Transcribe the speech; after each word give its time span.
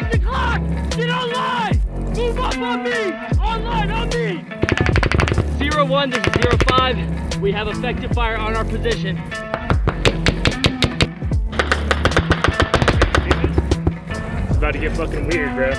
Check 0.00 0.12
the 0.12 0.18
clock! 0.18 0.62
Get 0.92 1.10
online! 1.10 1.78
Move 2.16 2.38
up 2.38 2.56
on 2.56 2.84
me! 2.84 3.12
Online 3.38 3.90
on 3.90 4.08
me! 4.08 4.42
Zero 5.58 5.84
one, 5.84 6.08
this 6.08 6.26
is 6.26 6.32
zero 6.40 6.56
five. 6.70 7.42
We 7.42 7.52
have 7.52 7.68
effective 7.68 8.10
fire 8.12 8.38
on 8.38 8.56
our 8.56 8.64
position. 8.64 9.18
It's 14.48 14.56
about 14.56 14.72
to 14.72 14.78
get 14.78 14.96
fucking 14.96 15.28
weird, 15.28 15.54
bro. 15.54 15.72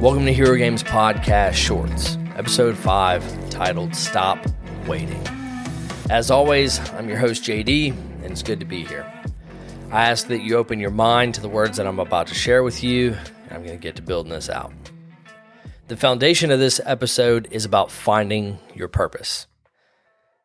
Welcome 0.00 0.26
to 0.26 0.32
Hero 0.32 0.56
Games 0.56 0.82
Podcast 0.82 1.52
Shorts, 1.52 2.18
episode 2.34 2.76
5, 2.76 3.50
titled 3.50 3.94
Stop 3.94 4.44
Waiting. 4.88 5.24
As 6.10 6.32
always, 6.32 6.80
I'm 6.94 7.08
your 7.08 7.18
host, 7.18 7.44
JD, 7.44 7.92
and 8.24 8.32
it's 8.32 8.42
good 8.42 8.58
to 8.58 8.66
be 8.66 8.84
here. 8.84 9.08
I 9.94 10.10
ask 10.10 10.26
that 10.26 10.42
you 10.42 10.56
open 10.56 10.80
your 10.80 10.90
mind 10.90 11.34
to 11.34 11.40
the 11.40 11.48
words 11.48 11.76
that 11.76 11.86
I'm 11.86 12.00
about 12.00 12.26
to 12.26 12.34
share 12.34 12.64
with 12.64 12.82
you, 12.82 13.16
I'm 13.48 13.62
going 13.62 13.78
to 13.78 13.80
get 13.80 13.94
to 13.94 14.02
building 14.02 14.32
this 14.32 14.50
out. 14.50 14.72
The 15.86 15.96
foundation 15.96 16.50
of 16.50 16.58
this 16.58 16.80
episode 16.84 17.46
is 17.52 17.64
about 17.64 17.92
finding 17.92 18.58
your 18.74 18.88
purpose 18.88 19.46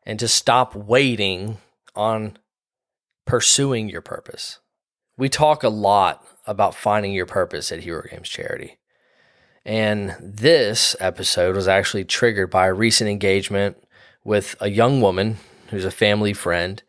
and 0.03 0.19
to 0.19 0.27
stop 0.27 0.75
waiting 0.75 1.57
on 1.95 2.37
pursuing 3.25 3.89
your 3.89 4.03
purpose. 4.03 4.59
We 5.17 5.29
talk 5.29 5.63
a 5.63 5.69
lot 5.69 6.23
about 6.45 6.75
finding 6.75 7.13
your 7.13 7.25
purpose 7.25 7.71
at 7.71 7.79
Hero 7.79 8.03
Games 8.07 8.29
Charity. 8.29 8.77
And 9.65 10.15
this 10.21 10.95
episode 10.99 11.55
was 11.55 11.67
actually 11.67 12.05
triggered 12.05 12.51
by 12.51 12.67
a 12.67 12.73
recent 12.73 13.09
engagement 13.09 13.83
with 14.23 14.55
a 14.59 14.69
young 14.69 15.01
woman 15.01 15.37
who's 15.71 15.85
a 15.85 15.91
family 15.91 16.33
friend 16.33 16.83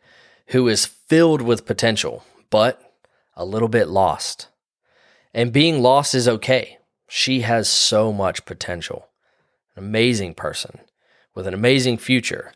who 0.49 0.67
is 0.67 0.85
filled 0.85 1.41
with 1.41 1.65
potential, 1.65 2.23
but 2.51 2.93
a 3.35 3.43
little 3.43 3.67
bit 3.67 3.87
lost. 3.87 4.49
And 5.33 5.51
being 5.51 5.81
lost 5.81 6.13
is 6.13 6.27
okay. 6.27 6.77
She 7.07 7.41
has 7.41 7.67
so 7.67 8.13
much 8.13 8.45
potential. 8.45 9.07
An 9.75 9.83
amazing 9.83 10.35
person 10.35 10.81
with 11.33 11.47
an 11.47 11.53
amazing 11.53 11.97
future. 11.97 12.53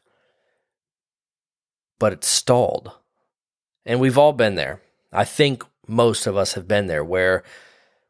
But 1.97 2.13
it's 2.13 2.27
stalled. 2.27 2.91
And 3.85 3.99
we've 3.99 4.17
all 4.17 4.33
been 4.33 4.55
there. 4.55 4.81
I 5.11 5.23
think 5.23 5.63
most 5.87 6.27
of 6.27 6.35
us 6.35 6.53
have 6.53 6.67
been 6.67 6.87
there 6.87 7.03
where 7.03 7.43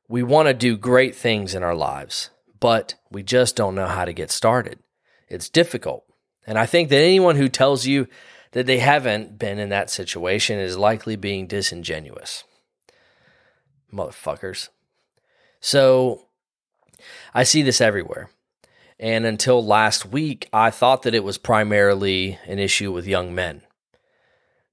we 0.08 0.23
want 0.23 0.47
to 0.47 0.53
do 0.53 0.78
great 0.78 1.16
things 1.16 1.53
in 1.53 1.63
our 1.63 1.75
lives, 1.75 2.30
but 2.59 2.95
we 3.11 3.22
just 3.23 3.56
don't 3.56 3.75
know 3.75 3.88
how 3.88 4.06
to 4.06 4.13
get 4.13 4.31
started. 4.31 4.80
It's 5.28 5.50
difficult. 5.50 6.06
And 6.47 6.58
I 6.58 6.66
think 6.66 6.89
that 6.89 7.02
anyone 7.02 7.36
who 7.36 7.50
tells 7.50 7.86
you 7.86 8.08
that 8.56 8.66
they 8.66 8.80
haven't 8.80 9.38
been 9.38 9.59
in 9.59 9.67
that 9.67 9.89
situation 9.89 10.58
is 10.58 10.78
likely 10.78 11.17
being 11.17 11.45
disingenuous. 11.45 12.45
Motherfuckers. 13.94 14.70
So 15.59 16.28
I 17.34 17.44
see 17.44 17.62
this 17.62 17.81
everywhere. 17.81 18.30
And 18.97 19.25
until 19.25 19.64
last 19.64 20.06
week, 20.06 20.47
I 20.53 20.72
thought 20.72 21.02
that 21.02 21.14
it 21.14 21.25
was 21.25 21.38
primarily 21.38 22.39
an 22.47 22.59
issue 22.59 22.94
with 22.94 23.06
young 23.06 23.36
men. 23.36 23.62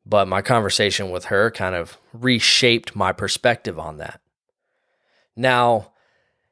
But 0.07 0.29
my 0.29 0.43
conversation 0.43 1.11
with 1.11 1.25
her 1.25 1.51
kind 1.51 1.75
of 1.75 1.99
reshaped 2.13 2.95
my 2.95 3.11
perspective 3.11 3.81
on 3.81 3.97
that. 3.97 4.21
Now, 5.35 5.91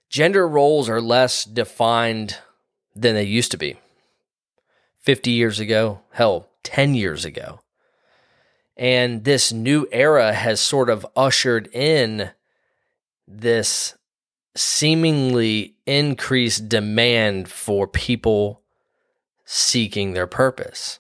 gender 0.08 0.48
roles 0.48 0.88
are 0.88 1.00
less 1.00 1.44
defined 1.44 2.38
than 2.96 3.14
they 3.14 3.22
used 3.22 3.52
to 3.52 3.56
be. 3.56 3.76
50 5.02 5.30
years 5.30 5.60
ago, 5.60 6.00
hell, 6.10 6.49
10 6.64 6.94
years 6.94 7.24
ago. 7.24 7.60
And 8.76 9.24
this 9.24 9.52
new 9.52 9.86
era 9.92 10.32
has 10.32 10.60
sort 10.60 10.88
of 10.88 11.06
ushered 11.14 11.68
in 11.72 12.30
this 13.28 13.94
seemingly 14.56 15.76
increased 15.86 16.68
demand 16.68 17.48
for 17.48 17.86
people 17.86 18.62
seeking 19.44 20.12
their 20.12 20.26
purpose. 20.26 20.98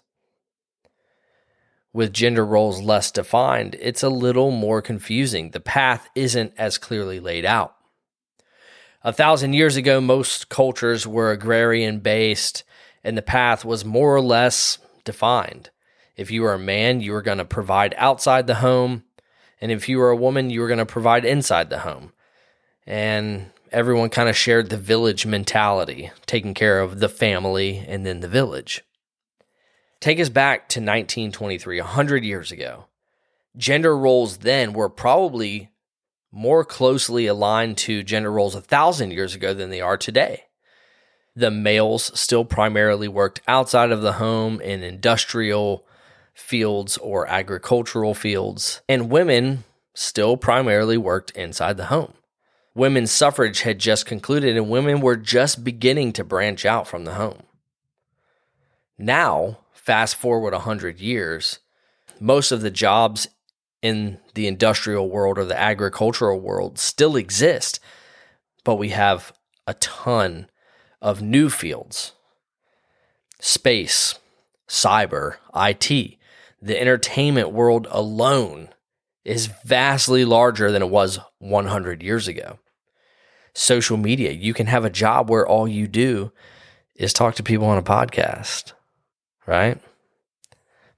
With 1.92 2.12
gender 2.12 2.46
roles 2.46 2.80
less 2.80 3.10
defined, 3.10 3.76
it's 3.80 4.02
a 4.02 4.08
little 4.08 4.52
more 4.52 4.80
confusing. 4.80 5.50
The 5.50 5.60
path 5.60 6.08
isn't 6.14 6.52
as 6.56 6.78
clearly 6.78 7.18
laid 7.18 7.44
out. 7.44 7.74
A 9.02 9.12
thousand 9.12 9.54
years 9.54 9.76
ago, 9.76 10.00
most 10.00 10.48
cultures 10.48 11.06
were 11.06 11.32
agrarian 11.32 12.00
based, 12.00 12.62
and 13.02 13.16
the 13.16 13.22
path 13.22 13.64
was 13.64 13.84
more 13.84 14.14
or 14.14 14.20
less 14.20 14.78
defined. 15.04 15.70
If 16.16 16.30
you 16.30 16.42
were 16.42 16.54
a 16.54 16.58
man, 16.58 17.00
you 17.00 17.12
were 17.12 17.22
going 17.22 17.38
to 17.38 17.44
provide 17.44 17.94
outside 17.96 18.46
the 18.46 18.56
home. 18.56 19.04
And 19.60 19.72
if 19.72 19.88
you 19.88 19.98
were 19.98 20.10
a 20.10 20.16
woman, 20.16 20.50
you 20.50 20.60
were 20.60 20.68
going 20.68 20.78
to 20.78 20.86
provide 20.86 21.24
inside 21.24 21.70
the 21.70 21.80
home. 21.80 22.12
And 22.86 23.50
everyone 23.72 24.10
kind 24.10 24.28
of 24.28 24.36
shared 24.36 24.68
the 24.68 24.76
village 24.76 25.26
mentality, 25.26 26.10
taking 26.26 26.54
care 26.54 26.80
of 26.80 27.00
the 27.00 27.08
family 27.08 27.84
and 27.86 28.04
then 28.04 28.20
the 28.20 28.28
village. 28.28 28.82
Take 30.00 30.18
us 30.18 30.28
back 30.28 30.68
to 30.70 30.80
1923, 30.80 31.80
100 31.80 32.24
years 32.24 32.50
ago. 32.50 32.86
Gender 33.56 33.96
roles 33.96 34.38
then 34.38 34.72
were 34.72 34.88
probably 34.88 35.70
more 36.32 36.64
closely 36.64 37.26
aligned 37.26 37.76
to 37.76 38.02
gender 38.02 38.30
roles 38.30 38.54
a 38.54 38.60
thousand 38.60 39.10
years 39.10 39.34
ago 39.34 39.52
than 39.52 39.70
they 39.70 39.80
are 39.80 39.96
today. 39.96 40.44
The 41.36 41.50
males 41.50 42.18
still 42.18 42.44
primarily 42.44 43.08
worked 43.08 43.40
outside 43.46 43.90
of 43.90 44.02
the 44.02 44.14
home 44.14 44.60
in 44.60 44.82
industrial 44.82 45.86
fields 46.34 46.96
or 46.98 47.26
agricultural 47.26 48.14
fields, 48.14 48.80
and 48.88 49.10
women 49.10 49.64
still 49.94 50.36
primarily 50.36 50.96
worked 50.96 51.30
inside 51.32 51.76
the 51.76 51.86
home. 51.86 52.14
Women's 52.74 53.10
suffrage 53.10 53.62
had 53.62 53.78
just 53.78 54.06
concluded, 54.06 54.56
and 54.56 54.70
women 54.70 55.00
were 55.00 55.16
just 55.16 55.64
beginning 55.64 56.12
to 56.14 56.24
branch 56.24 56.64
out 56.64 56.86
from 56.86 57.04
the 57.04 57.14
home. 57.14 57.42
Now, 58.96 59.58
fast 59.72 60.16
forward 60.16 60.52
100 60.52 61.00
years, 61.00 61.58
most 62.20 62.52
of 62.52 62.60
the 62.60 62.70
jobs 62.70 63.28
in 63.82 64.18
the 64.34 64.46
industrial 64.46 65.08
world 65.08 65.38
or 65.38 65.44
the 65.44 65.58
agricultural 65.58 66.38
world 66.38 66.78
still 66.78 67.16
exist, 67.16 67.80
but 68.64 68.76
we 68.76 68.90
have 68.90 69.32
a 69.66 69.74
ton 69.74 70.48
of 71.00 71.22
new 71.22 71.48
fields 71.48 72.12
space, 73.40 74.18
cyber, 74.68 75.36
IT. 75.54 76.18
The 76.62 76.78
entertainment 76.78 77.52
world 77.52 77.86
alone 77.90 78.68
is 79.24 79.46
vastly 79.64 80.24
larger 80.24 80.70
than 80.70 80.82
it 80.82 80.90
was 80.90 81.18
100 81.38 82.02
years 82.02 82.28
ago. 82.28 82.58
Social 83.54 83.96
media, 83.96 84.30
you 84.30 84.54
can 84.54 84.66
have 84.66 84.84
a 84.84 84.90
job 84.90 85.28
where 85.28 85.46
all 85.46 85.66
you 85.66 85.88
do 85.88 86.32
is 86.94 87.12
talk 87.12 87.34
to 87.36 87.42
people 87.42 87.66
on 87.66 87.78
a 87.78 87.82
podcast, 87.82 88.74
right? 89.46 89.80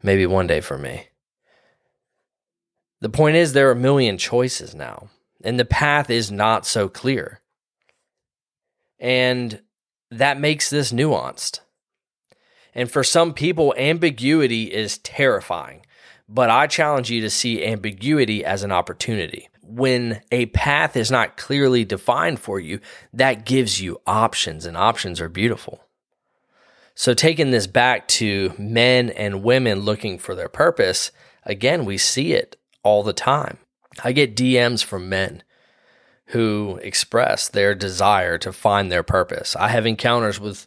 Maybe 0.02 0.26
one 0.26 0.48
day 0.48 0.60
for 0.60 0.76
me. 0.76 1.08
The 3.00 3.08
point 3.08 3.36
is, 3.36 3.52
there 3.52 3.68
are 3.68 3.72
a 3.72 3.76
million 3.76 4.18
choices 4.18 4.74
now, 4.74 5.08
and 5.42 5.58
the 5.58 5.64
path 5.64 6.10
is 6.10 6.30
not 6.30 6.66
so 6.66 6.88
clear. 6.88 7.40
And 8.98 9.60
that 10.12 10.40
makes 10.40 10.70
this 10.70 10.92
nuanced. 10.92 11.60
And 12.74 12.90
for 12.90 13.04
some 13.04 13.34
people, 13.34 13.74
ambiguity 13.76 14.72
is 14.72 14.98
terrifying, 14.98 15.84
but 16.28 16.50
I 16.50 16.66
challenge 16.66 17.10
you 17.10 17.20
to 17.22 17.30
see 17.30 17.64
ambiguity 17.64 18.44
as 18.44 18.62
an 18.62 18.72
opportunity. 18.72 19.48
When 19.62 20.20
a 20.30 20.46
path 20.46 20.96
is 20.96 21.10
not 21.10 21.36
clearly 21.36 21.84
defined 21.84 22.40
for 22.40 22.58
you, 22.58 22.80
that 23.12 23.46
gives 23.46 23.80
you 23.80 24.00
options, 24.06 24.66
and 24.66 24.76
options 24.76 25.20
are 25.20 25.28
beautiful. 25.28 25.84
So, 26.94 27.14
taking 27.14 27.50
this 27.50 27.66
back 27.66 28.06
to 28.08 28.52
men 28.58 29.08
and 29.10 29.42
women 29.42 29.80
looking 29.80 30.18
for 30.18 30.34
their 30.34 30.48
purpose, 30.48 31.10
again, 31.44 31.86
we 31.86 31.96
see 31.96 32.34
it 32.34 32.56
all 32.82 33.02
the 33.02 33.14
time. 33.14 33.58
I 34.04 34.12
get 34.12 34.36
DMs 34.36 34.84
from 34.84 35.08
men 35.08 35.42
who 36.32 36.78
express 36.82 37.48
their 37.48 37.74
desire 37.74 38.38
to 38.38 38.52
find 38.52 38.90
their 38.90 39.02
purpose. 39.02 39.56
I 39.56 39.68
have 39.68 39.86
encounters 39.86 40.38
with 40.38 40.66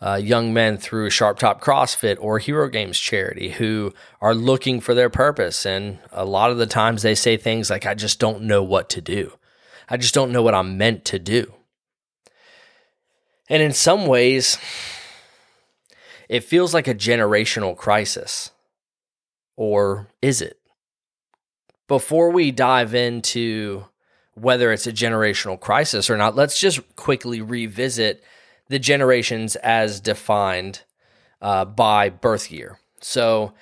uh, 0.00 0.14
young 0.14 0.52
men 0.52 0.76
through 0.78 1.10
Sharp 1.10 1.38
Top 1.38 1.60
CrossFit 1.60 2.16
or 2.20 2.38
Hero 2.38 2.68
Games 2.68 2.98
charity 2.98 3.50
who 3.50 3.92
are 4.20 4.34
looking 4.34 4.80
for 4.80 4.94
their 4.94 5.10
purpose. 5.10 5.66
And 5.66 5.98
a 6.12 6.24
lot 6.24 6.50
of 6.50 6.58
the 6.58 6.66
times 6.66 7.02
they 7.02 7.14
say 7.14 7.36
things 7.36 7.70
like, 7.70 7.86
I 7.86 7.94
just 7.94 8.18
don't 8.18 8.42
know 8.42 8.62
what 8.62 8.88
to 8.90 9.00
do. 9.00 9.32
I 9.88 9.96
just 9.96 10.14
don't 10.14 10.32
know 10.32 10.42
what 10.42 10.54
I'm 10.54 10.76
meant 10.76 11.04
to 11.06 11.18
do. 11.18 11.52
And 13.48 13.62
in 13.62 13.72
some 13.72 14.06
ways, 14.06 14.58
it 16.28 16.44
feels 16.44 16.74
like 16.74 16.88
a 16.88 16.94
generational 16.94 17.76
crisis. 17.76 18.50
Or 19.56 20.08
is 20.20 20.42
it? 20.42 20.60
before 21.88 22.30
we 22.30 22.50
dive 22.50 22.94
into 22.94 23.84
whether 24.36 24.72
it's 24.72 24.86
a 24.86 24.92
generational 24.92 25.58
crisis 25.58 26.08
or 26.08 26.16
not, 26.16 26.36
let's 26.36 26.60
just 26.60 26.80
quickly 26.94 27.40
revisit 27.40 28.22
the 28.68 28.78
generations 28.78 29.56
as 29.56 30.00
defined 30.00 30.82
uh, 31.40 31.64
by 31.64 32.08
birth 32.08 32.52
year. 32.52 32.78
So, 33.00 33.52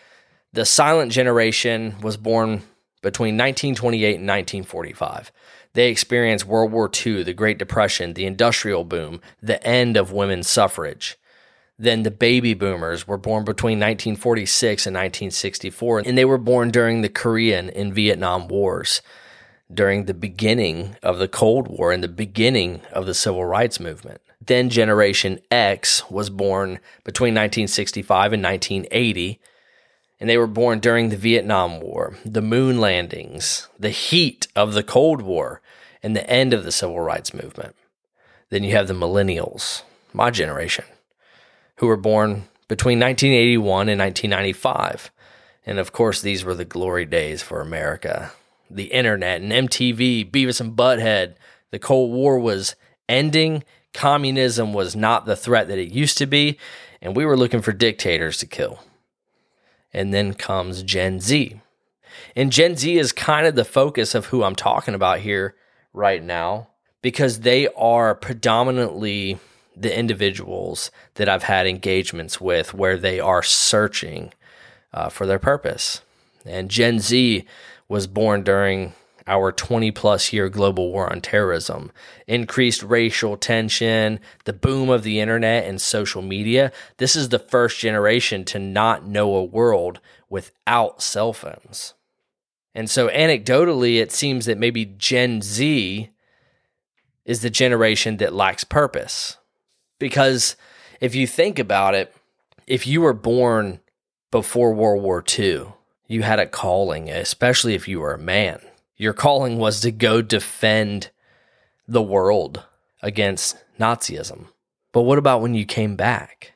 the 0.52 0.64
silent 0.64 1.10
generation 1.10 1.96
was 2.00 2.16
born 2.16 2.62
between 3.02 3.34
1928 3.34 4.04
and 4.16 4.28
1945. 4.28 5.32
They 5.74 5.90
experienced 5.90 6.46
World 6.46 6.70
War 6.70 6.88
II, 7.04 7.24
the 7.24 7.34
Great 7.34 7.58
Depression, 7.58 8.14
the 8.14 8.24
Industrial 8.24 8.84
Boom, 8.84 9.20
the 9.42 9.64
end 9.66 9.96
of 9.96 10.12
women's 10.12 10.48
suffrage. 10.48 11.18
Then 11.76 12.04
the 12.04 12.12
baby 12.12 12.54
boomers 12.54 13.06
were 13.08 13.18
born 13.18 13.44
between 13.44 13.78
1946 13.78 14.86
and 14.86 14.94
1964, 14.94 16.02
and 16.06 16.16
they 16.16 16.24
were 16.24 16.38
born 16.38 16.70
during 16.70 17.02
the 17.02 17.08
Korean 17.08 17.68
and 17.70 17.92
Vietnam 17.92 18.46
Wars, 18.46 19.02
during 19.72 20.04
the 20.04 20.14
beginning 20.14 20.96
of 21.02 21.18
the 21.18 21.28
Cold 21.28 21.68
War 21.68 21.92
and 21.92 22.02
the 22.02 22.08
beginning 22.08 22.80
of 22.92 23.06
the 23.06 23.14
Civil 23.14 23.44
Rights 23.44 23.80
Movement. 23.80 24.20
Then 24.44 24.68
Generation 24.68 25.40
X 25.50 26.08
was 26.10 26.28
born 26.28 26.80
between 27.04 27.34
1965 27.34 28.34
and 28.34 28.42
1980 28.42 29.40
and 30.20 30.30
they 30.30 30.38
were 30.38 30.46
born 30.46 30.78
during 30.78 31.08
the 31.08 31.16
Vietnam 31.16 31.80
War, 31.80 32.16
the 32.24 32.40
moon 32.40 32.80
landings, 32.80 33.68
the 33.78 33.90
heat 33.90 34.46
of 34.54 34.72
the 34.72 34.82
Cold 34.82 35.20
War, 35.20 35.60
and 36.02 36.14
the 36.14 36.28
end 36.30 36.54
of 36.54 36.64
the 36.64 36.72
civil 36.72 37.00
rights 37.00 37.34
movement. 37.34 37.74
Then 38.50 38.62
you 38.62 38.72
have 38.72 38.88
the 38.88 38.94
millennials, 38.94 39.82
my 40.12 40.30
generation, 40.30 40.84
who 41.76 41.86
were 41.86 41.96
born 41.96 42.48
between 42.68 43.00
1981 43.00 43.88
and 43.88 44.00
1995. 44.00 45.10
And 45.66 45.78
of 45.78 45.92
course, 45.92 46.20
these 46.20 46.44
were 46.44 46.54
the 46.54 46.64
glory 46.64 47.04
days 47.04 47.42
for 47.42 47.60
America. 47.60 48.32
The 48.70 48.84
internet 48.84 49.40
and 49.40 49.52
MTV, 49.52 50.30
Beavis 50.30 50.60
and 50.60 50.76
Butthead, 50.76 51.34
the 51.70 51.78
Cold 51.78 52.12
War 52.12 52.38
was 52.38 52.74
ending. 53.08 53.64
Communism 53.92 54.72
was 54.72 54.96
not 54.96 55.26
the 55.26 55.36
threat 55.36 55.68
that 55.68 55.78
it 55.78 55.92
used 55.92 56.18
to 56.18 56.26
be. 56.26 56.58
And 57.00 57.14
we 57.14 57.24
were 57.24 57.36
looking 57.36 57.62
for 57.62 57.72
dictators 57.72 58.38
to 58.38 58.46
kill. 58.46 58.80
And 59.92 60.12
then 60.12 60.34
comes 60.34 60.82
Gen 60.82 61.20
Z. 61.20 61.60
And 62.34 62.50
Gen 62.50 62.76
Z 62.76 62.98
is 62.98 63.12
kind 63.12 63.46
of 63.46 63.54
the 63.54 63.64
focus 63.64 64.14
of 64.14 64.26
who 64.26 64.42
I'm 64.42 64.56
talking 64.56 64.94
about 64.94 65.20
here 65.20 65.54
right 65.92 66.22
now 66.22 66.68
because 67.02 67.40
they 67.40 67.68
are 67.76 68.14
predominantly 68.14 69.38
the 69.76 69.96
individuals 69.96 70.90
that 71.14 71.28
I've 71.28 71.42
had 71.44 71.66
engagements 71.66 72.40
with 72.40 72.74
where 72.74 72.96
they 72.96 73.20
are 73.20 73.42
searching 73.42 74.32
uh, 74.92 75.08
for 75.08 75.26
their 75.26 75.38
purpose. 75.38 76.00
And 76.46 76.70
Gen 76.70 77.00
Z 77.00 77.44
was 77.94 78.08
born 78.08 78.42
during 78.42 78.92
our 79.26 79.52
20 79.52 79.92
plus 79.92 80.32
year 80.32 80.48
global 80.48 80.90
war 80.90 81.10
on 81.10 81.20
terrorism, 81.20 81.92
increased 82.26 82.82
racial 82.82 83.36
tension, 83.36 84.18
the 84.44 84.52
boom 84.52 84.90
of 84.90 85.04
the 85.04 85.20
internet 85.20 85.64
and 85.64 85.80
social 85.80 86.20
media. 86.20 86.72
This 86.98 87.14
is 87.14 87.28
the 87.28 87.38
first 87.38 87.78
generation 87.78 88.44
to 88.46 88.58
not 88.58 89.06
know 89.06 89.36
a 89.36 89.44
world 89.44 90.00
without 90.28 91.00
cell 91.00 91.32
phones. 91.32 91.94
And 92.74 92.90
so, 92.90 93.08
anecdotally, 93.08 94.00
it 94.00 94.10
seems 94.10 94.46
that 94.46 94.58
maybe 94.58 94.84
Gen 94.84 95.40
Z 95.40 96.10
is 97.24 97.40
the 97.40 97.50
generation 97.50 98.16
that 98.16 98.34
lacks 98.34 98.64
purpose. 98.64 99.36
Because 100.00 100.56
if 101.00 101.14
you 101.14 101.28
think 101.28 101.60
about 101.60 101.94
it, 101.94 102.12
if 102.66 102.88
you 102.88 103.02
were 103.02 103.14
born 103.14 103.78
before 104.32 104.74
World 104.74 105.02
War 105.02 105.24
II, 105.38 105.66
you 106.06 106.22
had 106.22 106.38
a 106.38 106.46
calling, 106.46 107.10
especially 107.10 107.74
if 107.74 107.88
you 107.88 108.00
were 108.00 108.14
a 108.14 108.18
man 108.18 108.60
your 108.96 109.12
calling 109.12 109.58
was 109.58 109.80
to 109.80 109.90
go 109.90 110.22
defend 110.22 111.10
the 111.86 112.02
world 112.02 112.64
against 113.02 113.56
Nazism. 113.78 114.46
But 114.92 115.02
what 115.02 115.18
about 115.18 115.40
when 115.40 115.54
you 115.54 115.64
came 115.64 115.96
back 115.96 116.52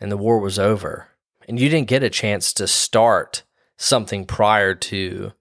and 0.00 0.10
the 0.10 0.16
war 0.16 0.38
was 0.38 0.58
over 0.58 1.08
and 1.46 1.60
you 1.60 1.68
didn't 1.68 1.88
get 1.88 2.02
a 2.02 2.10
chance 2.10 2.52
to 2.54 2.66
start 2.66 3.42
something 3.76 4.24
prior 4.24 4.74
to 4.74 5.32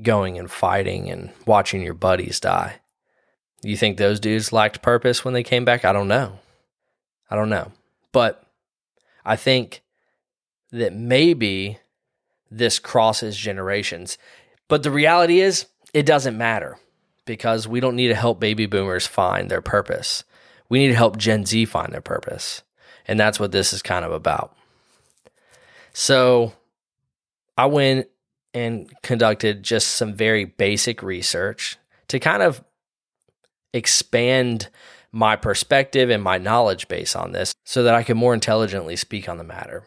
going 0.00 0.38
and 0.38 0.50
fighting 0.50 1.10
and 1.10 1.30
watching 1.46 1.82
your 1.82 1.94
buddies 1.94 2.40
die? 2.40 2.80
You 3.62 3.76
think 3.76 3.98
those 3.98 4.20
dudes 4.20 4.52
lacked 4.52 4.82
purpose 4.82 5.24
when 5.24 5.34
they 5.34 5.42
came 5.42 5.64
back? 5.64 5.84
I 5.84 5.92
don't 5.92 6.08
know. 6.08 6.38
I 7.30 7.36
don't 7.36 7.50
know. 7.50 7.72
But 8.12 8.42
I 9.24 9.36
think 9.36 9.82
that 10.70 10.94
maybe 10.94 11.78
this 12.50 12.78
crosses 12.78 13.36
generations. 13.36 14.18
But 14.68 14.82
the 14.82 14.90
reality 14.90 15.40
is, 15.40 15.66
it 15.94 16.06
doesn't 16.06 16.36
matter 16.36 16.78
because 17.24 17.68
we 17.68 17.80
don't 17.80 17.96
need 17.96 18.08
to 18.08 18.14
help 18.14 18.40
baby 18.40 18.66
boomers 18.66 19.06
find 19.06 19.50
their 19.50 19.62
purpose. 19.62 20.24
We 20.68 20.78
need 20.78 20.88
to 20.88 20.94
help 20.94 21.16
Gen 21.16 21.46
Z 21.46 21.64
find 21.66 21.92
their 21.92 22.00
purpose. 22.00 22.62
And 23.06 23.18
that's 23.18 23.40
what 23.40 23.52
this 23.52 23.72
is 23.72 23.82
kind 23.82 24.04
of 24.04 24.12
about. 24.12 24.54
So 25.92 26.52
I 27.56 27.66
went 27.66 28.08
and 28.54 28.90
conducted 29.02 29.62
just 29.62 29.88
some 29.88 30.14
very 30.14 30.44
basic 30.44 31.02
research 31.02 31.76
to 32.08 32.18
kind 32.18 32.42
of 32.42 32.62
expand 33.72 34.68
my 35.10 35.36
perspective 35.36 36.10
and 36.10 36.22
my 36.22 36.38
knowledge 36.38 36.88
base 36.88 37.16
on 37.16 37.32
this 37.32 37.54
so 37.64 37.82
that 37.82 37.94
I 37.94 38.02
could 38.02 38.16
more 38.16 38.34
intelligently 38.34 38.96
speak 38.96 39.28
on 39.28 39.38
the 39.38 39.44
matter. 39.44 39.84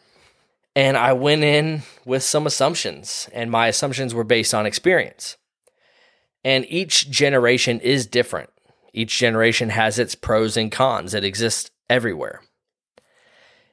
And 0.74 0.96
I 0.96 1.12
went 1.12 1.44
in 1.44 1.82
with 2.04 2.22
some 2.22 2.46
assumptions, 2.46 3.28
and 3.32 3.50
my 3.50 3.66
assumptions 3.66 4.14
were 4.14 4.24
based 4.24 4.54
on 4.54 4.64
experience. 4.64 5.36
And 6.44 6.66
each 6.68 7.10
generation 7.10 7.78
is 7.80 8.06
different. 8.06 8.50
Each 8.92 9.16
generation 9.16 9.70
has 9.70 9.98
its 9.98 10.14
pros 10.14 10.56
and 10.56 10.72
cons 10.72 11.12
that 11.12 11.24
exist 11.24 11.70
everywhere. 11.88 12.42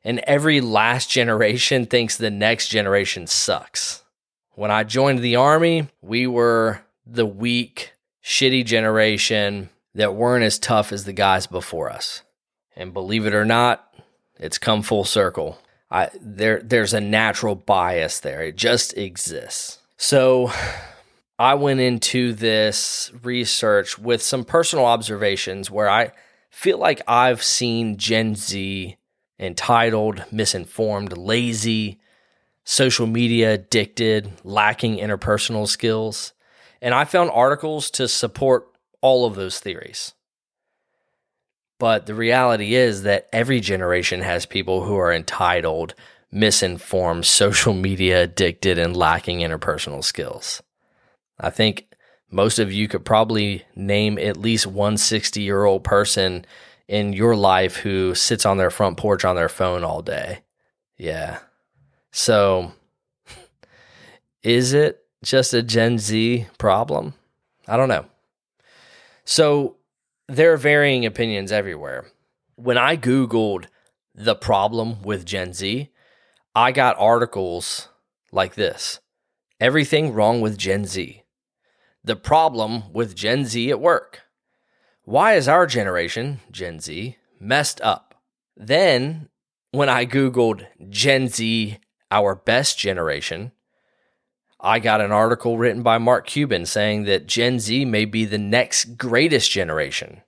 And 0.03 0.19
every 0.19 0.61
last 0.61 1.09
generation 1.09 1.85
thinks 1.85 2.17
the 2.17 2.29
next 2.29 2.67
generation 2.67 3.27
sucks. 3.27 4.03
When 4.55 4.71
I 4.71 4.83
joined 4.83 5.19
the 5.19 5.37
army, 5.37 5.87
we 6.01 6.27
were 6.27 6.81
the 7.05 7.25
weak, 7.25 7.93
shitty 8.23 8.65
generation 8.65 9.69
that 9.95 10.15
weren't 10.15 10.43
as 10.43 10.59
tough 10.59 10.91
as 10.91 11.05
the 11.05 11.13
guys 11.13 11.47
before 11.47 11.89
us. 11.89 12.23
And 12.75 12.93
believe 12.93 13.25
it 13.25 13.33
or 13.33 13.45
not, 13.45 13.93
it's 14.37 14.57
come 14.57 14.81
full 14.81 15.05
circle. 15.05 15.59
I 15.91 16.09
there 16.21 16.61
there's 16.61 16.93
a 16.93 17.01
natural 17.01 17.55
bias 17.55 18.19
there. 18.19 18.41
It 18.43 18.55
just 18.55 18.97
exists. 18.97 19.79
So 19.97 20.51
I 21.37 21.55
went 21.55 21.79
into 21.79 22.33
this 22.33 23.11
research 23.23 23.97
with 23.97 24.21
some 24.21 24.43
personal 24.43 24.85
observations 24.85 25.71
where 25.71 25.89
I 25.89 26.11
feel 26.49 26.77
like 26.77 27.01
I've 27.07 27.41
seen 27.41 27.97
Gen 27.97 28.35
Z 28.35 28.97
entitled, 29.39 30.25
misinformed, 30.31 31.17
lazy, 31.17 31.99
social 32.65 33.07
media 33.07 33.53
addicted, 33.53 34.33
lacking 34.43 34.97
interpersonal 34.97 35.67
skills. 35.67 36.33
And 36.81 36.93
I 36.93 37.05
found 37.05 37.31
articles 37.31 37.89
to 37.91 38.07
support 38.07 38.67
all 39.01 39.25
of 39.25 39.35
those 39.35 39.59
theories. 39.59 40.13
But 41.79 42.05
the 42.05 42.13
reality 42.13 42.75
is 42.75 43.03
that 43.03 43.27
every 43.31 43.61
generation 43.61 44.21
has 44.21 44.45
people 44.45 44.83
who 44.83 44.97
are 44.97 45.13
entitled, 45.13 45.95
misinformed, 46.31 47.25
social 47.25 47.73
media 47.73 48.23
addicted, 48.23 48.77
and 48.77 48.95
lacking 48.95 49.39
interpersonal 49.39 50.03
skills. 50.03 50.61
I 51.39 51.49
think 51.49 51.87
most 52.29 52.59
of 52.59 52.71
you 52.71 52.87
could 52.87 53.05
probably 53.05 53.63
name 53.75 54.19
at 54.19 54.37
least 54.37 54.67
one 54.67 54.97
60 54.97 55.41
year 55.41 55.63
old 55.63 55.83
person 55.83 56.45
in 56.87 57.13
your 57.13 57.35
life 57.35 57.77
who 57.77 58.13
sits 58.13 58.45
on 58.45 58.57
their 58.57 58.69
front 58.69 58.97
porch 58.97 59.23
on 59.23 59.35
their 59.35 59.49
phone 59.49 59.83
all 59.83 60.01
day. 60.01 60.39
Yeah. 60.97 61.39
So, 62.11 62.73
is 64.43 64.73
it 64.73 65.03
just 65.23 65.53
a 65.53 65.63
Gen 65.63 65.97
Z 65.97 66.47
problem? 66.57 67.13
I 67.67 67.77
don't 67.77 67.89
know. 67.89 68.05
So, 69.23 69.77
there 70.29 70.53
are 70.53 70.57
varying 70.57 71.05
opinions 71.05 71.51
everywhere. 71.51 72.05
When 72.55 72.77
I 72.77 72.97
Googled 72.97 73.65
the 74.13 74.35
problem 74.35 75.01
with 75.01 75.25
Gen 75.25 75.53
Z, 75.53 75.89
I 76.53 76.71
got 76.71 76.95
articles 76.99 77.89
like 78.31 78.55
this 78.55 78.99
Everything 79.59 80.13
wrong 80.13 80.39
with 80.39 80.57
Gen 80.57 80.85
Z. 80.85 81.23
The 82.03 82.15
problem 82.15 82.93
with 82.93 83.15
Gen 83.15 83.45
Z 83.45 83.69
at 83.71 83.81
work. 83.81 84.21
Why 85.03 85.33
is 85.33 85.47
our 85.47 85.65
generation, 85.65 86.39
Gen 86.51 86.79
Z, 86.79 87.17
messed 87.39 87.81
up? 87.81 88.15
Then, 88.55 89.29
when 89.71 89.89
I 89.89 90.05
Googled 90.05 90.65
Gen 90.89 91.27
Z, 91.27 91.79
our 92.11 92.35
best 92.35 92.77
generation, 92.77 93.51
I 94.61 94.79
got 94.79 95.01
an 95.01 95.11
article 95.11 95.57
written 95.57 95.83
by 95.83 95.97
Mark 95.97 96.27
Cuban 96.27 96.65
saying 96.65 97.03
that 97.05 97.27
Gen 97.27 97.59
Z 97.59 97.85
may 97.85 98.05
be 98.05 98.25
the 98.25 98.37
next 98.37 98.97
greatest 98.97 99.51
generation. 99.51 100.21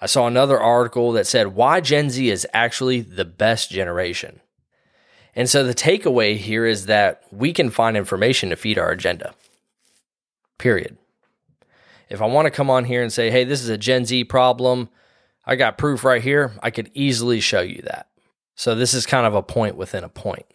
I 0.00 0.06
saw 0.06 0.26
another 0.26 0.60
article 0.60 1.12
that 1.12 1.26
said 1.26 1.48
why 1.48 1.80
Gen 1.80 2.10
Z 2.10 2.28
is 2.28 2.46
actually 2.52 3.00
the 3.00 3.24
best 3.24 3.70
generation. 3.70 4.40
And 5.34 5.48
so 5.48 5.64
the 5.64 5.74
takeaway 5.74 6.36
here 6.36 6.66
is 6.66 6.86
that 6.86 7.22
we 7.30 7.52
can 7.52 7.70
find 7.70 7.96
information 7.96 8.50
to 8.50 8.56
feed 8.56 8.78
our 8.78 8.90
agenda. 8.90 9.34
Period. 10.58 10.98
If 12.08 12.20
I 12.20 12.26
want 12.26 12.46
to 12.46 12.50
come 12.50 12.68
on 12.68 12.84
here 12.84 13.02
and 13.02 13.12
say, 13.12 13.30
hey, 13.30 13.44
this 13.44 13.62
is 13.62 13.68
a 13.68 13.78
Gen 13.78 14.04
Z 14.04 14.24
problem, 14.24 14.88
I 15.46 15.56
got 15.56 15.78
proof 15.78 16.04
right 16.04 16.22
here, 16.22 16.52
I 16.62 16.70
could 16.70 16.90
easily 16.94 17.40
show 17.40 17.62
you 17.62 17.82
that. 17.82 18.08
So 18.54 18.74
this 18.74 18.92
is 18.94 19.06
kind 19.06 19.26
of 19.26 19.34
a 19.34 19.42
point 19.42 19.76
within 19.76 20.04
a 20.04 20.08
point. 20.08 20.46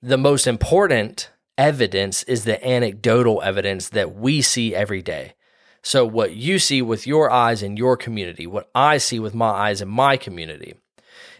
The 0.00 0.16
most 0.16 0.46
important 0.46 1.28
evidence 1.58 2.22
is 2.24 2.44
the 2.44 2.64
anecdotal 2.66 3.42
evidence 3.42 3.90
that 3.90 4.14
we 4.14 4.42
see 4.42 4.74
every 4.74 5.02
day 5.02 5.34
So, 5.82 6.04
what 6.06 6.34
you 6.36 6.58
see 6.60 6.80
with 6.80 7.06
your 7.08 7.30
eyes 7.30 7.62
in 7.62 7.76
your 7.76 7.96
community, 7.96 8.46
what 8.46 8.70
I 8.74 8.98
see 8.98 9.18
with 9.18 9.34
my 9.34 9.50
eyes 9.50 9.80
in 9.82 9.88
my 9.88 10.16
community, 10.16 10.74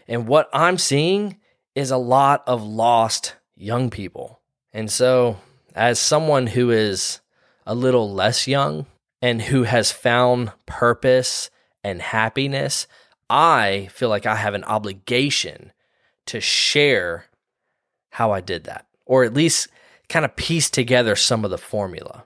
and 0.07 0.27
what 0.27 0.49
I'm 0.53 0.77
seeing 0.77 1.37
is 1.75 1.91
a 1.91 1.97
lot 1.97 2.43
of 2.45 2.61
lost 2.61 3.35
young 3.55 3.89
people. 3.89 4.41
And 4.73 4.91
so, 4.91 5.37
as 5.75 5.97
someone 5.97 6.47
who 6.47 6.71
is 6.71 7.21
a 7.65 7.73
little 7.73 8.11
less 8.11 8.45
young 8.47 8.85
and 9.21 9.41
who 9.43 9.63
has 9.63 9.93
found 9.93 10.51
purpose 10.65 11.49
and 11.81 12.01
happiness, 12.01 12.85
I 13.29 13.87
feel 13.93 14.09
like 14.09 14.25
I 14.25 14.35
have 14.35 14.55
an 14.55 14.65
obligation 14.65 15.71
to 16.25 16.41
share 16.41 17.25
how 18.09 18.31
I 18.31 18.41
did 18.41 18.65
that, 18.65 18.87
or 19.05 19.23
at 19.23 19.33
least 19.33 19.69
kind 20.13 20.25
of 20.25 20.35
piece 20.35 20.69
together 20.69 21.15
some 21.15 21.43
of 21.43 21.49
the 21.49 21.57
formula. 21.57 22.25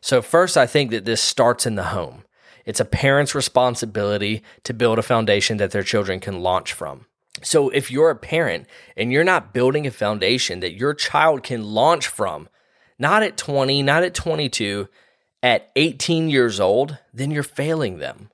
So, 0.00 0.22
first, 0.22 0.56
I 0.56 0.66
think 0.66 0.90
that 0.90 1.04
this 1.04 1.20
starts 1.20 1.66
in 1.66 1.74
the 1.74 1.92
home. 1.98 2.24
It's 2.64 2.80
a 2.80 2.86
parent's 2.86 3.34
responsibility 3.34 4.42
to 4.64 4.72
build 4.72 4.98
a 4.98 5.02
foundation 5.02 5.58
that 5.58 5.72
their 5.72 5.82
children 5.82 6.18
can 6.18 6.40
launch 6.40 6.72
from. 6.72 7.04
So, 7.42 7.68
if 7.68 7.90
you're 7.90 8.08
a 8.08 8.16
parent 8.16 8.66
and 8.96 9.12
you're 9.12 9.22
not 9.22 9.52
building 9.52 9.86
a 9.86 9.90
foundation 9.90 10.60
that 10.60 10.72
your 10.72 10.94
child 10.94 11.42
can 11.42 11.62
launch 11.62 12.06
from, 12.06 12.48
not 12.98 13.22
at 13.22 13.36
20, 13.36 13.82
not 13.82 14.02
at 14.02 14.14
22, 14.14 14.88
at 15.42 15.70
18 15.76 16.30
years 16.30 16.58
old, 16.58 16.96
then 17.12 17.30
you're 17.30 17.42
failing 17.42 17.98
them. 17.98 18.30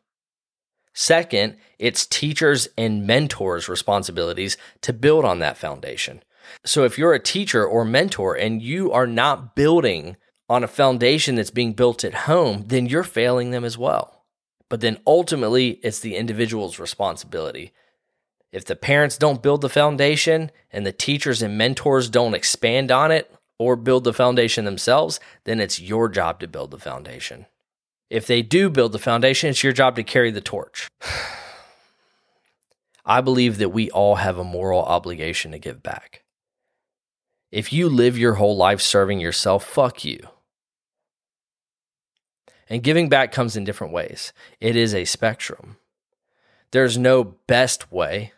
Second, 0.94 1.56
it's 1.80 2.06
teachers 2.06 2.68
and 2.78 3.04
mentors' 3.04 3.68
responsibilities 3.68 4.56
to 4.82 4.92
build 4.92 5.24
on 5.24 5.40
that 5.40 5.58
foundation. 5.58 6.22
So 6.64 6.84
if 6.84 6.98
you're 6.98 7.14
a 7.14 7.18
teacher 7.18 7.66
or 7.66 7.84
mentor 7.84 8.34
and 8.34 8.62
you 8.62 8.92
are 8.92 9.06
not 9.06 9.54
building 9.54 10.16
on 10.48 10.64
a 10.64 10.68
foundation 10.68 11.34
that's 11.34 11.50
being 11.50 11.72
built 11.72 12.04
at 12.04 12.14
home, 12.14 12.64
then 12.66 12.86
you're 12.86 13.02
failing 13.02 13.50
them 13.50 13.64
as 13.64 13.76
well. 13.76 14.24
But 14.68 14.80
then 14.80 14.98
ultimately, 15.06 15.80
it's 15.82 16.00
the 16.00 16.16
individual's 16.16 16.78
responsibility. 16.78 17.72
If 18.52 18.64
the 18.64 18.76
parents 18.76 19.18
don't 19.18 19.42
build 19.42 19.60
the 19.60 19.68
foundation 19.68 20.50
and 20.70 20.86
the 20.86 20.92
teachers 20.92 21.42
and 21.42 21.58
mentors 21.58 22.08
don't 22.08 22.34
expand 22.34 22.90
on 22.90 23.10
it 23.10 23.32
or 23.58 23.76
build 23.76 24.04
the 24.04 24.14
foundation 24.14 24.64
themselves, 24.64 25.20
then 25.44 25.60
it's 25.60 25.80
your 25.80 26.08
job 26.08 26.40
to 26.40 26.48
build 26.48 26.70
the 26.70 26.78
foundation. 26.78 27.46
If 28.08 28.26
they 28.26 28.40
do 28.40 28.70
build 28.70 28.92
the 28.92 28.98
foundation, 28.98 29.50
it's 29.50 29.62
your 29.62 29.74
job 29.74 29.96
to 29.96 30.02
carry 30.02 30.30
the 30.30 30.40
torch. 30.40 30.88
I 33.04 33.20
believe 33.20 33.58
that 33.58 33.70
we 33.70 33.90
all 33.90 34.16
have 34.16 34.38
a 34.38 34.44
moral 34.44 34.82
obligation 34.82 35.52
to 35.52 35.58
give 35.58 35.82
back. 35.82 36.24
If 37.50 37.72
you 37.72 37.88
live 37.88 38.18
your 38.18 38.34
whole 38.34 38.56
life 38.56 38.80
serving 38.80 39.20
yourself, 39.20 39.64
fuck 39.64 40.04
you. 40.04 40.20
And 42.68 42.82
giving 42.82 43.08
back 43.08 43.32
comes 43.32 43.56
in 43.56 43.64
different 43.64 43.92
ways. 43.92 44.32
It 44.60 44.76
is 44.76 44.94
a 44.94 45.06
spectrum. 45.06 45.78
There's 46.70 46.98
no 46.98 47.24
best 47.24 47.90
way, 47.90 48.32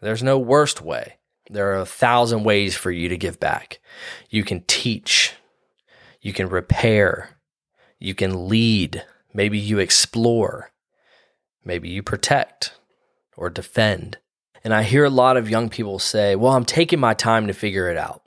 there's 0.00 0.22
no 0.22 0.38
worst 0.38 0.80
way. 0.80 1.16
There 1.50 1.70
are 1.72 1.80
a 1.80 1.86
thousand 1.86 2.44
ways 2.44 2.74
for 2.74 2.90
you 2.90 3.10
to 3.10 3.18
give 3.18 3.38
back. 3.38 3.80
You 4.30 4.44
can 4.44 4.62
teach, 4.66 5.34
you 6.22 6.32
can 6.32 6.48
repair, 6.48 7.36
you 7.98 8.14
can 8.14 8.48
lead, 8.48 9.04
maybe 9.34 9.58
you 9.58 9.78
explore, 9.78 10.70
maybe 11.62 11.90
you 11.90 12.02
protect 12.02 12.72
or 13.36 13.50
defend. 13.50 14.16
And 14.62 14.72
I 14.72 14.84
hear 14.84 15.04
a 15.04 15.10
lot 15.10 15.36
of 15.36 15.50
young 15.50 15.68
people 15.68 15.98
say, 15.98 16.34
Well, 16.34 16.52
I'm 16.52 16.64
taking 16.64 16.98
my 16.98 17.12
time 17.12 17.46
to 17.48 17.52
figure 17.52 17.90
it 17.90 17.98
out. 17.98 18.23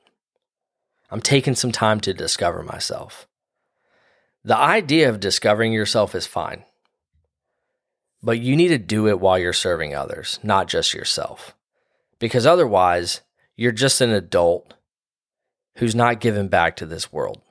I'm 1.10 1.22
taking 1.22 1.56
some 1.56 1.72
time 1.72 2.00
to 2.02 2.14
discover 2.14 2.64
myself. 2.64 3.28
The 4.44 4.58
idea 4.58 5.10
of 5.10 5.20
discovering 5.20 5.74
yourself 5.74 6.16
is 6.16 6.26
fine, 6.26 6.64
but 8.22 8.40
you 8.40 8.56
need 8.56 8.70
to 8.70 8.78
do 8.78 9.08
it 9.08 9.20
while 9.20 9.38
you're 9.38 9.54
serving 9.54 9.96
others, 9.96 10.40
not 10.44 10.68
just 10.68 10.94
yourself. 10.94 11.56
Because 12.20 12.46
otherwise, 12.46 13.22
you're 13.56 13.72
just 13.72 14.02
an 14.02 14.12
adult 14.12 14.74
who's 15.76 15.96
not 15.96 16.20
giving 16.20 16.48
back 16.48 16.76
to 16.78 16.86
this 16.86 17.12
world. 17.12 17.42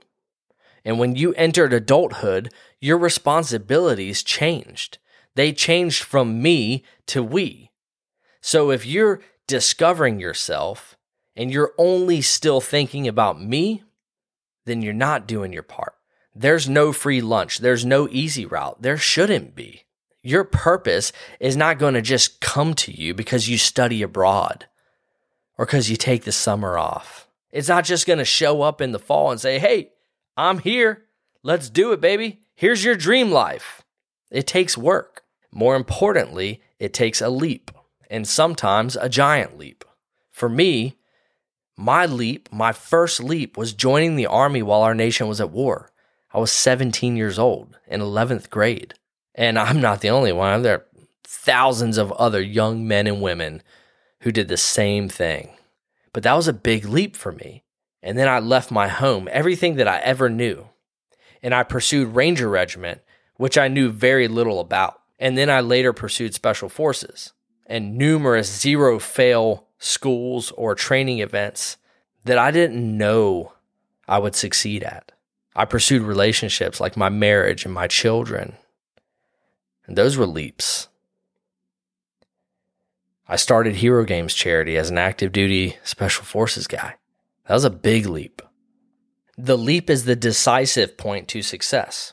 And 0.85 0.99
when 0.99 1.17
you 1.17 1.33
entered 1.35 1.73
adulthood, 1.73 2.53
your 2.81 2.99
responsibilities 2.99 4.23
changed. 4.23 4.99
They 5.35 5.53
changed 5.53 6.03
from 6.03 6.41
me 6.43 6.85
to 7.07 7.23
we. 7.23 7.71
So 8.41 8.71
if 8.71 8.87
you're 8.87 9.21
discovering 9.47 10.21
yourself, 10.21 10.96
and 11.37 11.53
you're 11.53 11.75
only 11.79 12.23
still 12.23 12.61
thinking 12.61 13.07
about 13.07 13.41
me, 13.41 13.85
then 14.65 14.83
you're 14.83 14.95
not 14.95 15.29
doing 15.29 15.53
your 15.53 15.63
part. 15.63 15.95
There's 16.35 16.69
no 16.69 16.93
free 16.93 17.21
lunch. 17.21 17.59
There's 17.59 17.85
no 17.85 18.09
easy 18.11 18.45
route. 18.45 18.83
There 18.83 18.99
shouldn't 18.99 19.55
be. 19.55 19.85
Your 20.23 20.45
purpose 20.45 21.13
is 21.39 21.57
not 21.57 21.79
going 21.79 21.95
to 21.95 22.03
just 22.03 22.41
come 22.41 22.75
to 22.75 22.93
you 22.93 23.15
because 23.15 23.49
you 23.49 23.59
study 23.59 24.03
abroad 24.03 24.67
or 25.57 25.67
because 25.67 25.89
you 25.89 25.97
take 25.97 26.25
the 26.25 26.33
summer 26.33 26.77
off. 26.77 27.29
It's 27.51 27.69
not 27.69 27.85
just 27.85 28.07
going 28.07 28.19
to 28.19 28.25
show 28.25 28.63
up 28.63 28.81
in 28.81 28.93
the 28.93 28.99
fall 28.99 29.31
and 29.31 29.41
say, 29.41 29.59
hey, 29.59 29.93
I'm 30.37 30.59
here. 30.59 31.05
Let's 31.43 31.71
do 31.71 31.93
it, 31.93 32.01
baby. 32.01 32.41
Here's 32.55 32.85
your 32.85 32.97
dream 32.97 33.31
life. 33.31 33.83
It 34.31 34.47
takes 34.47 34.77
work. 34.77 35.23
More 35.53 35.77
importantly, 35.77 36.61
it 36.79 36.93
takes 36.93 37.21
a 37.21 37.31
leap 37.31 37.71
and 38.11 38.27
sometimes 38.27 38.97
a 38.97 39.09
giant 39.09 39.57
leap. 39.57 39.85
For 40.33 40.49
me, 40.49 40.99
my 41.77 42.07
leap, 42.07 42.49
my 42.53 42.73
first 42.73 43.23
leap, 43.23 43.57
was 43.57 43.73
joining 43.73 44.17
the 44.17 44.27
army 44.27 44.63
while 44.63 44.83
our 44.83 44.95
nation 44.95 45.29
was 45.29 45.41
at 45.41 45.51
war. 45.51 45.91
I 46.33 46.39
was 46.39 46.53
17 46.53 47.17
years 47.17 47.39
old 47.39 47.79
in 47.87 48.01
11th 48.01 48.51
grade. 48.51 48.95
And 49.35 49.59
I'm 49.59 49.81
not 49.81 50.01
the 50.01 50.11
only 50.11 50.33
one. 50.33 50.63
There 50.63 50.75
are 50.75 50.87
thousands 51.25 51.99
of 51.99 52.13
other 52.13 52.41
young 52.41 52.89
men 52.89 53.07
and 53.07 53.21
women 53.21 53.63
who 54.21 54.33
did 54.33 54.49
the 54.49 54.57
same 54.57 55.09
thing. 55.09 55.51
But 56.13 56.23
that 56.23 56.35
was 56.35 56.49
a 56.49 56.53
big 56.53 56.87
leap 56.87 57.15
for 57.15 57.33
me. 57.33 57.63
And 58.03 58.17
then 58.17 58.29
I 58.29 58.39
left 58.39 58.71
my 58.71 58.89
home, 58.89 59.29
everything 59.31 59.77
that 59.77 59.89
I 59.89 59.99
ever 59.99 60.31
knew. 60.31 60.69
And 61.43 61.55
I 61.55 61.63
pursued 61.63 62.15
Ranger 62.15 62.49
Regiment, 62.49 63.03
which 63.37 63.59
I 63.59 63.69
knew 63.69 63.91
very 63.91 64.29
little 64.29 64.61
about. 64.61 65.01
And 65.19 65.37
then 65.37 65.51
I 65.51 65.61
later 65.61 65.93
pursued 65.93 66.35
Special 66.35 66.69
Forces 66.69 67.33
and 67.67 67.99
numerous 67.99 68.61
zero 68.61 68.99
fail 68.99 69.66
schools 69.79 70.51
or 70.53 70.75
training 70.75 71.21
events 71.21 71.77
that 72.25 72.39
I 72.39 72.51
didn't 72.51 72.97
know 72.97 73.53
I 74.09 74.19
would 74.19 74.35
succeed 74.35 74.83
at. 74.83 75.13
I 75.55 75.65
pursued 75.65 76.03
relationships 76.03 76.81
like 76.81 76.97
my 76.97 77.09
marriage 77.09 77.65
and 77.65 77.73
my 77.73 77.87
children, 77.87 78.57
and 79.87 79.97
those 79.97 80.17
were 80.17 80.27
leaps. 80.27 80.89
I 83.29 83.37
started 83.37 83.77
Hero 83.77 84.05
Games 84.05 84.35
charity 84.35 84.77
as 84.77 84.91
an 84.91 84.99
active 84.99 85.33
duty 85.33 85.77
special 85.83 86.25
forces 86.25 86.67
guy. 86.67 86.97
That 87.47 87.55
was 87.55 87.65
a 87.65 87.71
big 87.71 88.07
leap. 88.07 88.43
The 89.39 89.59
leap 89.59 89.91
is 89.91 90.05
the 90.05 90.17
decisive 90.17 90.97
point 90.97 91.29
to 91.29 91.43
success. 91.43 92.13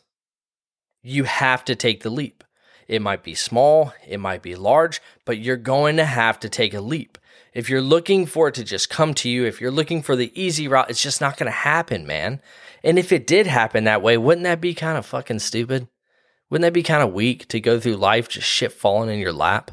You 1.01 1.25
have 1.25 1.63
to 1.65 1.75
take 1.75 2.03
the 2.03 2.09
leap. 2.09 2.43
It 2.87 3.01
might 3.01 3.23
be 3.23 3.35
small, 3.35 3.93
it 4.07 4.19
might 4.19 4.41
be 4.41 4.55
large, 4.55 5.01
but 5.25 5.37
you're 5.37 5.57
going 5.57 5.97
to 5.97 6.05
have 6.05 6.39
to 6.41 6.49
take 6.49 6.73
a 6.73 6.81
leap. 6.81 7.17
If 7.53 7.69
you're 7.69 7.81
looking 7.81 8.25
for 8.25 8.47
it 8.47 8.55
to 8.55 8.63
just 8.63 8.89
come 8.89 9.13
to 9.15 9.29
you, 9.29 9.45
if 9.45 9.61
you're 9.61 9.71
looking 9.71 10.01
for 10.01 10.15
the 10.15 10.31
easy 10.39 10.67
route, 10.67 10.89
it's 10.89 11.03
just 11.03 11.21
not 11.21 11.37
going 11.37 11.51
to 11.51 11.57
happen, 11.57 12.07
man. 12.07 12.41
And 12.83 12.97
if 12.97 13.11
it 13.11 13.27
did 13.27 13.47
happen 13.47 13.83
that 13.83 14.01
way, 14.01 14.17
wouldn't 14.17 14.43
that 14.43 14.59
be 14.59 14.73
kind 14.73 14.97
of 14.97 15.05
fucking 15.05 15.39
stupid? 15.39 15.87
Wouldn't 16.49 16.63
that 16.63 16.73
be 16.73 16.83
kind 16.83 17.03
of 17.03 17.13
weak 17.13 17.47
to 17.49 17.59
go 17.59 17.79
through 17.79 17.95
life 17.95 18.27
just 18.27 18.47
shit 18.47 18.71
falling 18.71 19.09
in 19.09 19.19
your 19.19 19.33
lap? 19.33 19.71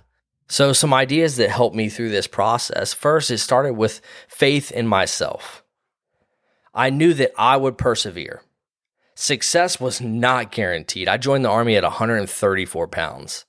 So, 0.48 0.72
some 0.72 0.92
ideas 0.92 1.36
that 1.36 1.50
helped 1.50 1.76
me 1.76 1.88
through 1.88 2.10
this 2.10 2.26
process. 2.26 2.92
First, 2.92 3.30
it 3.30 3.38
started 3.38 3.74
with 3.74 4.00
faith 4.28 4.72
in 4.72 4.88
myself. 4.88 5.62
I 6.74 6.90
knew 6.90 7.14
that 7.14 7.32
I 7.38 7.56
would 7.56 7.78
persevere. 7.78 8.42
Success 9.20 9.78
was 9.78 10.00
not 10.00 10.50
guaranteed. 10.50 11.06
I 11.06 11.18
joined 11.18 11.44
the 11.44 11.50
army 11.50 11.76
at 11.76 11.82
134 11.82 12.88
pounds, 12.88 13.44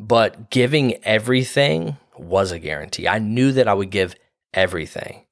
but 0.00 0.50
giving 0.50 0.94
everything 1.04 1.96
was 2.18 2.50
a 2.50 2.58
guarantee. 2.58 3.06
I 3.06 3.20
knew 3.20 3.52
that 3.52 3.68
I 3.68 3.74
would 3.74 3.90
give 3.90 4.16
everything. 4.52 5.26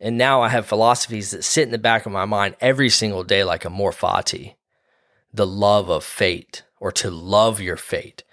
And 0.00 0.16
now 0.16 0.40
I 0.40 0.48
have 0.48 0.64
philosophies 0.64 1.32
that 1.32 1.44
sit 1.44 1.64
in 1.64 1.70
the 1.70 1.76
back 1.76 2.06
of 2.06 2.12
my 2.12 2.24
mind 2.24 2.56
every 2.62 2.88
single 2.88 3.24
day, 3.24 3.44
like 3.44 3.66
amor 3.66 3.92
fati, 3.92 4.54
the 5.34 5.46
love 5.46 5.90
of 5.90 6.02
fate, 6.02 6.62
or 6.80 6.90
to 6.92 7.10
love 7.10 7.60
your 7.60 7.76
fate, 7.76 8.24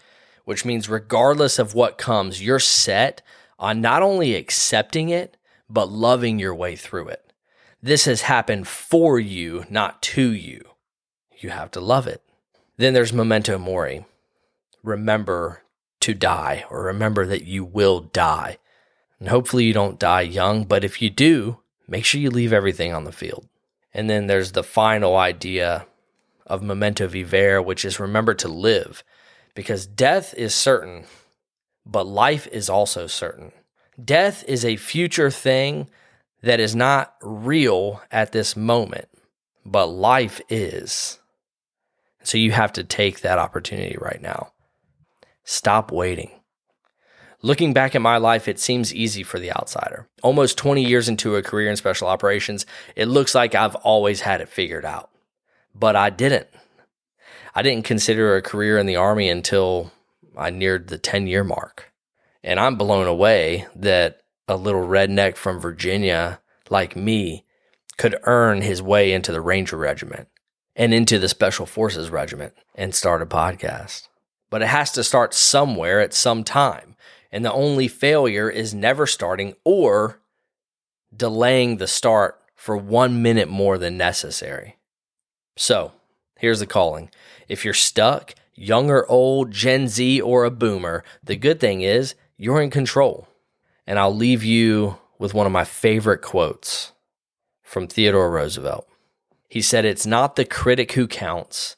which 0.45 0.63
means 0.63 0.87
regardless 0.87 1.59
of 1.59 1.75
what 1.75 1.97
comes, 1.97 2.41
you're 2.41 2.59
set 2.59 3.21
on 3.59 3.81
not 3.81 4.03
only 4.03 4.35
accepting 4.35 5.09
it, 5.09 5.35
but 5.69 5.91
loving 5.91 6.39
your 6.39 6.55
way 6.55 6.77
through 6.77 7.09
it. 7.09 7.30
This 7.81 8.05
has 8.05 8.21
happened 8.21 8.67
for 8.67 9.19
you, 9.19 9.65
not 9.69 10.01
to 10.03 10.31
you. 10.31 10.63
You 11.39 11.49
have 11.49 11.71
to 11.71 11.81
love 11.81 12.05
it. 12.05 12.21
Then 12.77 12.93
there's 12.93 13.13
memento 13.13 13.57
mori. 13.57 14.05
Remember 14.83 15.63
to 16.01 16.13
die 16.13 16.65
or 16.69 16.83
remember 16.83 17.25
that 17.25 17.45
you 17.45 17.63
will 17.63 18.01
die. 18.01 18.57
And 19.19 19.29
hopefully 19.29 19.65
you 19.65 19.73
don't 19.73 19.99
die 19.99 20.21
young, 20.21 20.63
but 20.63 20.83
if 20.83 21.01
you 21.01 21.09
do, 21.09 21.59
make 21.87 22.05
sure 22.05 22.21
you 22.21 22.29
leave 22.29 22.53
everything 22.53 22.93
on 22.93 23.03
the 23.03 23.11
field. 23.11 23.47
And 23.93 24.09
then 24.09 24.27
there's 24.27 24.51
the 24.51 24.63
final 24.63 25.15
idea 25.15 25.85
of 26.45 26.61
memento 26.61 27.07
vivere, 27.07 27.61
which 27.61 27.85
is 27.85 27.99
remember 27.99 28.33
to 28.35 28.47
live, 28.47 29.03
because 29.53 29.85
death 29.85 30.33
is 30.35 30.53
certain, 30.53 31.05
but 31.85 32.05
life 32.05 32.47
is 32.51 32.69
also 32.69 33.07
certain. 33.07 33.51
Death 34.03 34.43
is 34.47 34.65
a 34.65 34.75
future 34.75 35.29
thing 35.29 35.89
that 36.41 36.59
is 36.59 36.75
not 36.75 37.15
real 37.21 38.01
at 38.11 38.31
this 38.31 38.55
moment, 38.55 39.07
but 39.65 39.87
life 39.87 40.41
is. 40.49 41.19
So 42.23 42.37
you 42.37 42.51
have 42.51 42.73
to 42.73 42.83
take 42.83 43.21
that 43.21 43.39
opportunity 43.39 43.97
right 43.99 44.21
now. 44.21 44.51
Stop 45.43 45.91
waiting. 45.91 46.31
Looking 47.43 47.73
back 47.73 47.95
at 47.95 48.01
my 48.01 48.17
life, 48.17 48.47
it 48.47 48.59
seems 48.59 48.93
easy 48.93 49.23
for 49.23 49.39
the 49.39 49.51
outsider. 49.51 50.07
Almost 50.21 50.59
20 50.59 50.83
years 50.85 51.09
into 51.09 51.35
a 51.35 51.41
career 51.41 51.71
in 51.71 51.75
special 51.75 52.07
operations, 52.07 52.67
it 52.95 53.07
looks 53.07 53.33
like 53.33 53.55
I've 53.55 53.75
always 53.75 54.21
had 54.21 54.41
it 54.41 54.49
figured 54.49 54.85
out. 54.85 55.09
But 55.73 55.95
I 55.95 56.11
didn't. 56.11 56.47
I 57.55 57.63
didn't 57.63 57.85
consider 57.85 58.35
a 58.35 58.41
career 58.43 58.77
in 58.77 58.85
the 58.85 58.95
Army 58.97 59.27
until 59.27 59.91
I 60.37 60.51
neared 60.51 60.87
the 60.87 60.99
10 60.99 61.25
year 61.25 61.43
mark. 61.43 61.91
And 62.43 62.59
I'm 62.59 62.75
blown 62.75 63.07
away 63.07 63.67
that 63.75 64.20
a 64.51 64.57
little 64.57 64.85
redneck 64.85 65.37
from 65.37 65.61
Virginia 65.61 66.41
like 66.69 66.93
me 66.93 67.45
could 67.97 68.17
earn 68.23 68.61
his 68.61 68.81
way 68.81 69.13
into 69.13 69.31
the 69.31 69.39
Ranger 69.39 69.77
Regiment 69.77 70.27
and 70.75 70.93
into 70.93 71.17
the 71.17 71.29
Special 71.29 71.65
Forces 71.65 72.09
Regiment 72.09 72.53
and 72.75 72.93
start 72.93 73.21
a 73.21 73.25
podcast. 73.25 74.09
But 74.49 74.61
it 74.61 74.67
has 74.67 74.91
to 74.91 75.05
start 75.05 75.33
somewhere 75.33 76.01
at 76.01 76.13
some 76.13 76.43
time. 76.43 76.97
And 77.31 77.45
the 77.45 77.53
only 77.53 77.87
failure 77.87 78.49
is 78.49 78.73
never 78.73 79.07
starting 79.07 79.55
or 79.63 80.19
delaying 81.15 81.77
the 81.77 81.87
start 81.87 82.37
for 82.53 82.75
one 82.75 83.21
minute 83.21 83.47
more 83.47 83.77
than 83.77 83.95
necessary. 83.95 84.75
So 85.55 85.93
here's 86.37 86.59
the 86.59 86.67
calling. 86.67 87.09
If 87.47 87.63
you're 87.63 87.73
stuck, 87.73 88.35
young 88.53 88.89
or 88.89 89.09
old, 89.09 89.51
Gen 89.51 89.87
Z 89.87 90.19
or 90.19 90.43
a 90.43 90.51
boomer, 90.51 91.05
the 91.23 91.37
good 91.37 91.61
thing 91.61 91.83
is 91.83 92.15
you're 92.35 92.61
in 92.61 92.69
control. 92.69 93.29
And 93.87 93.99
I'll 93.99 94.15
leave 94.15 94.43
you 94.43 94.97
with 95.17 95.33
one 95.33 95.45
of 95.45 95.51
my 95.51 95.63
favorite 95.63 96.21
quotes 96.21 96.91
from 97.63 97.87
Theodore 97.87 98.31
Roosevelt. 98.31 98.87
He 99.47 99.61
said, 99.61 99.85
It's 99.85 100.05
not 100.05 100.35
the 100.35 100.45
critic 100.45 100.93
who 100.93 101.07
counts, 101.07 101.75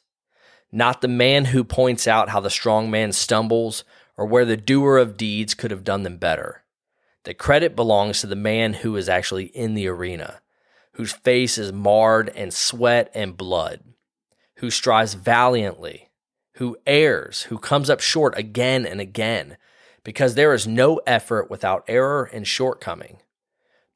not 0.70 1.00
the 1.00 1.08
man 1.08 1.46
who 1.46 1.64
points 1.64 2.06
out 2.06 2.28
how 2.28 2.40
the 2.40 2.50
strong 2.50 2.90
man 2.90 3.12
stumbles 3.12 3.84
or 4.16 4.26
where 4.26 4.44
the 4.44 4.56
doer 4.56 4.98
of 4.98 5.16
deeds 5.16 5.54
could 5.54 5.70
have 5.70 5.84
done 5.84 6.02
them 6.02 6.18
better. 6.18 6.62
The 7.24 7.34
credit 7.34 7.74
belongs 7.74 8.20
to 8.20 8.26
the 8.26 8.36
man 8.36 8.74
who 8.74 8.96
is 8.96 9.08
actually 9.08 9.46
in 9.46 9.74
the 9.74 9.88
arena, 9.88 10.40
whose 10.92 11.12
face 11.12 11.58
is 11.58 11.72
marred 11.72 12.28
in 12.28 12.50
sweat 12.50 13.10
and 13.14 13.36
blood, 13.36 13.80
who 14.56 14.70
strives 14.70 15.14
valiantly, 15.14 16.10
who 16.54 16.76
errs, 16.86 17.42
who 17.42 17.58
comes 17.58 17.88
up 17.90 18.00
short 18.00 18.36
again 18.36 18.86
and 18.86 19.00
again, 19.00 19.56
because 20.04 20.34
there 20.34 20.54
is 20.54 20.66
no 20.66 21.00
effort 21.06 21.50
without 21.50 21.84
error 21.88 22.30
and 22.32 22.46
shortcoming. 22.46 23.18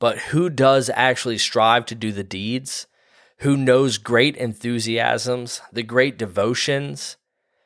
But 0.01 0.19
who 0.19 0.49
does 0.49 0.91
actually 0.95 1.39
strive 1.39 1.87
to 1.87 1.95
do 1.95 2.13
the 2.13 2.25
deeds? 2.25 2.87
Who 3.39 3.57
knows 3.57 3.99
great 3.99 4.37
enthusiasms, 4.37 5.61
the 5.73 5.83
great 5.83 6.19
devotions, 6.19 7.17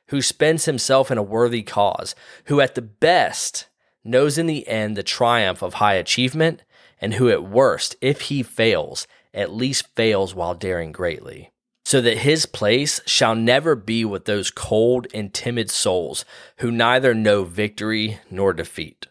who 0.08 0.20
spends 0.20 0.66
himself 0.66 1.10
in 1.10 1.18
a 1.18 1.22
worthy 1.22 1.62
cause, 1.62 2.14
who 2.46 2.60
at 2.60 2.74
the 2.74 2.82
best 2.82 3.68
knows 4.04 4.36
in 4.36 4.46
the 4.46 4.66
end 4.68 4.96
the 4.96 5.02
triumph 5.02 5.62
of 5.62 5.74
high 5.74 5.94
achievement, 5.94 6.62
and 7.00 7.14
who 7.14 7.30
at 7.30 7.44
worst, 7.44 7.96
if 8.00 8.22
he 8.22 8.42
fails, 8.42 9.06
at 9.32 9.52
least 9.52 9.94
fails 9.94 10.34
while 10.34 10.54
daring 10.54 10.92
greatly. 10.92 11.51
So 11.92 12.00
that 12.00 12.16
his 12.16 12.46
place 12.46 13.02
shall 13.04 13.34
never 13.34 13.74
be 13.74 14.02
with 14.02 14.24
those 14.24 14.50
cold 14.50 15.06
and 15.12 15.30
timid 15.30 15.70
souls 15.70 16.24
who 16.60 16.70
neither 16.70 17.12
know 17.12 17.44
victory 17.44 18.18
nor 18.30 18.54
defeat. 18.54 19.08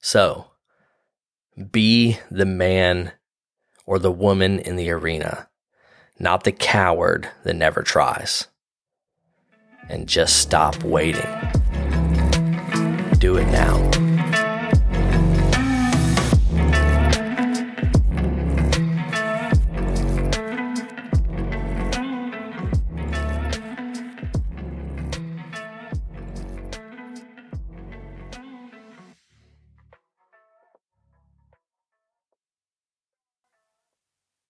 So, 0.00 0.48
be 1.70 2.18
the 2.28 2.44
man 2.44 3.12
or 3.86 4.00
the 4.00 4.10
woman 4.10 4.58
in 4.58 4.74
the 4.74 4.90
arena, 4.90 5.48
not 6.18 6.42
the 6.42 6.50
coward 6.50 7.28
that 7.44 7.54
never 7.54 7.82
tries 7.82 8.48
and 9.88 10.08
just 10.08 10.38
stop 10.38 10.82
waiting. 10.82 11.22
Do 13.18 13.36
it 13.36 13.46
now. 13.46 14.11